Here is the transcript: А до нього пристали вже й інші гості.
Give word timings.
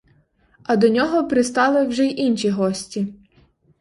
А 0.63 0.75
до 0.75 0.89
нього 0.89 1.27
пристали 1.27 1.83
вже 1.85 2.05
й 2.05 2.19
інші 2.19 2.49
гості. 2.49 3.07